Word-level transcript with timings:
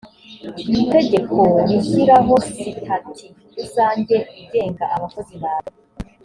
itegekoo 0.81 1.55
rishyiraho 1.69 2.35
sitati 2.55 3.25
rusange 3.55 4.17
igenga 4.41 4.83
abakozi 4.95 5.35
ba 5.43 5.53
leta 5.57 5.73